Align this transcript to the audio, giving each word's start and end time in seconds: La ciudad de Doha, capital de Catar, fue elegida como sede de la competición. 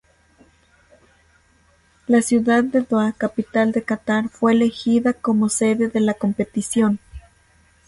La 2.07 2.23
ciudad 2.23 2.63
de 2.63 2.81
Doha, 2.81 3.11
capital 3.15 3.71
de 3.71 3.83
Catar, 3.83 4.29
fue 4.29 4.53
elegida 4.53 5.13
como 5.13 5.47
sede 5.47 5.89
de 5.89 5.99
la 5.99 6.15
competición. 6.15 6.97